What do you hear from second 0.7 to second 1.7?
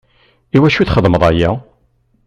i txedmeḍ aya?